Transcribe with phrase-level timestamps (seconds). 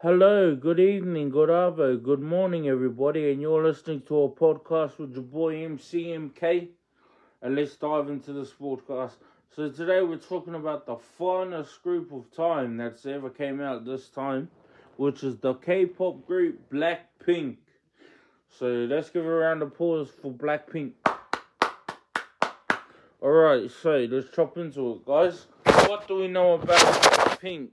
[0.00, 5.12] Hello, good evening, good avo, good morning, everybody, and you're listening to a podcast with
[5.12, 6.68] your boy MCMK.
[7.42, 9.14] And let's dive into this podcast.
[9.56, 14.08] So today we're talking about the finest group of time that's ever came out this
[14.08, 14.48] time,
[14.98, 17.56] which is the K-pop group Blackpink.
[18.56, 20.92] So let's give a round of applause for Blackpink.
[23.20, 25.46] Alright, so let's chop into it, guys.
[25.88, 27.72] What do we know about Pink?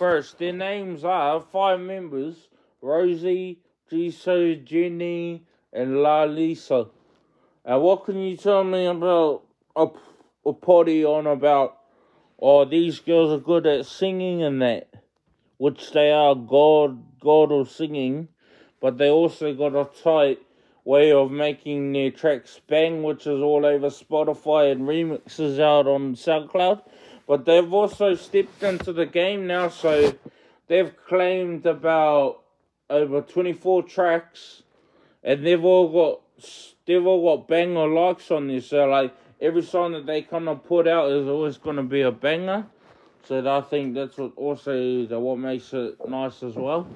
[0.00, 2.48] First, their names are five members
[2.80, 3.58] Rosie,
[3.92, 5.42] Jisoo, Jennie,
[5.74, 6.88] and Lalisa.
[7.66, 9.42] And what can you tell me about
[9.76, 9.88] a,
[10.46, 11.76] a potty on about?
[12.40, 14.88] Oh, these girls are good at singing and that,
[15.58, 18.28] which they are god god of singing,
[18.80, 20.38] but they also got a tight
[20.82, 26.14] way of making their tracks bang, which is all over Spotify and remixes out on
[26.14, 26.80] SoundCloud.
[27.30, 30.16] But they've also stepped into the game now, so
[30.66, 32.40] they've claimed about
[32.90, 34.64] over 24 tracks,
[35.22, 36.22] and they've all got
[36.86, 38.70] they've all got banger likes on this.
[38.70, 42.00] So like every song that they kind of put out is always going to be
[42.00, 42.66] a banger.
[43.28, 46.88] So I think that's what also the what makes it nice as well.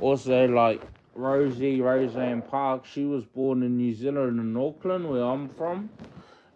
[0.00, 0.80] Also like
[1.14, 2.86] Rosie, Roseanne Park.
[2.86, 5.90] She was born in New Zealand in Auckland, where I'm from.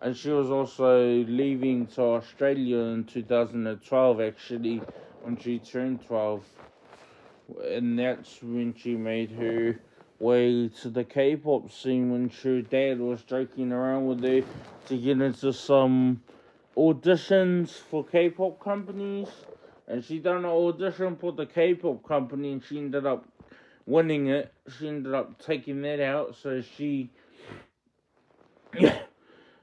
[0.00, 4.80] And she was also leaving to Australia in 2012, actually,
[5.22, 6.44] when she turned 12.
[7.64, 9.80] And that's when she made her
[10.20, 14.42] way to the K pop scene when her dad was joking around with her
[14.86, 16.22] to get into some
[16.76, 19.28] auditions for K pop companies.
[19.86, 23.26] And she done an audition for the K pop company and she ended up
[23.86, 24.52] winning it.
[24.78, 27.10] She ended up taking that out, so she.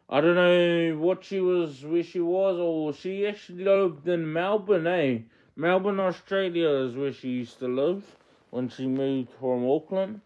[0.08, 4.86] I don't know what she was, where she was, or she actually lived in Melbourne,
[4.86, 5.20] eh?
[5.56, 8.04] Melbourne, Australia is where she used to live
[8.52, 10.22] when she moved from Auckland.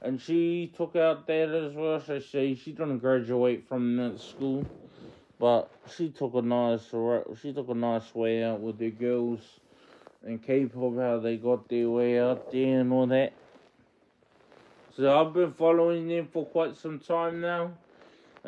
[0.00, 4.64] And she took out that as well, so she, she didn't graduate from that school.
[5.38, 6.82] But she took a nice,
[7.42, 9.40] she took a nice way out with the girls
[10.24, 13.32] and K-pop, how they got their way out there and all that.
[14.96, 17.72] So I've been following them for quite some time now,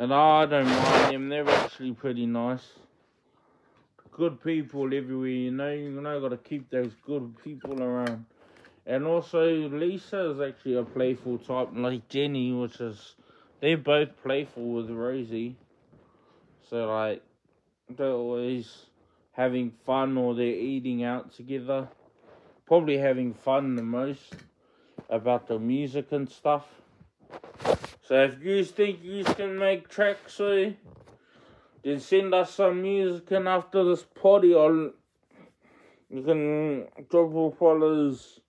[0.01, 1.29] and I don't mind them.
[1.29, 2.67] They're actually pretty nice.
[4.11, 5.71] Good people everywhere, you know.
[5.71, 8.25] You know, got to keep those good people around.
[8.87, 13.13] And also, Lisa is actually a playful type, like Jennie, which is
[13.59, 15.55] they're both playful with Rosie.
[16.67, 17.21] So like,
[17.95, 18.87] they're always
[19.33, 21.87] having fun or they're eating out together.
[22.65, 24.33] Probably having fun the most
[25.11, 26.65] about the music and stuff.
[28.03, 30.71] So if you think you can make tracks, eh,
[31.83, 34.91] then send us some music and after this party, I'll,
[36.09, 38.39] you can drop your followers.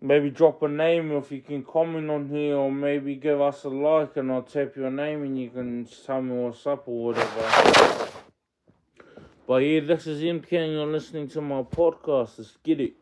[0.00, 3.68] Maybe drop a name if you can comment on here, or maybe give us a
[3.68, 8.08] like and I'll tap your name and you can tell me what's up or whatever.
[9.46, 12.38] But yeah, this is MK and you're listening to my podcast.
[12.38, 13.01] Let's get it.